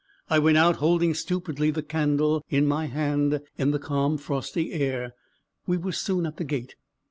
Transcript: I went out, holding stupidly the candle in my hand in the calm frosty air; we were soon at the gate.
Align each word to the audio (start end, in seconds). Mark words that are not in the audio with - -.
I 0.31 0.39
went 0.39 0.57
out, 0.57 0.77
holding 0.77 1.13
stupidly 1.13 1.69
the 1.69 1.83
candle 1.83 2.43
in 2.49 2.65
my 2.65 2.87
hand 2.87 3.39
in 3.59 3.69
the 3.69 3.77
calm 3.77 4.17
frosty 4.17 4.73
air; 4.73 5.13
we 5.67 5.77
were 5.77 5.91
soon 5.91 6.25
at 6.25 6.37
the 6.37 6.43
gate. 6.43 6.75